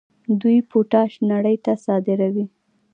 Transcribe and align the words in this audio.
دوی 0.41 0.57
پوټاش 0.69 1.11
نړۍ 1.31 1.55
ته 1.65 1.73
صادروي. 1.85 2.45